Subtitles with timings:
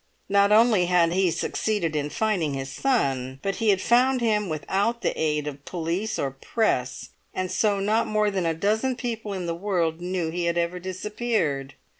[0.29, 5.03] Not only had he succeeded in finding his son, but he had found him without
[5.03, 9.45] the aid of police or press, and so not more than a dozen people in
[9.45, 11.75] the world knew that he had ever disappeared.